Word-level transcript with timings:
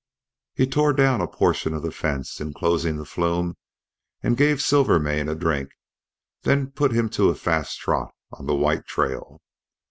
He 0.55 0.65
tore 0.65 0.93
down 0.93 1.21
a 1.21 1.27
portion 1.27 1.75
of 1.75 1.83
the 1.83 1.91
fence 1.91 2.41
enclosing 2.41 2.97
the 2.97 3.05
flume, 3.05 3.55
and 4.23 4.35
gave 4.35 4.59
Silvermane 4.59 5.29
a 5.29 5.35
drink, 5.35 5.69
then 6.41 6.71
put 6.71 6.91
him 6.91 7.07
to 7.09 7.29
a 7.29 7.35
fast 7.35 7.77
trot 7.77 8.11
on 8.31 8.47
the 8.47 8.55
white 8.55 8.87
trail. 8.87 9.43